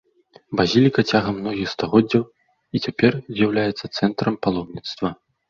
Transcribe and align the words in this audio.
Базіліка 0.59 1.03
цягам 1.11 1.35
многіх 1.41 1.69
стагоддзяў 1.73 2.23
і 2.75 2.83
цяпер 2.87 3.11
з'яўляецца 3.37 3.93
цэнтрам 3.97 4.41
паломніцтва. 4.49 5.15